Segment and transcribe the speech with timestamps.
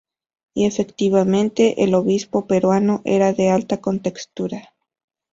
[0.55, 4.73] Y efectivamente, el obispo peruano era de alta contextura.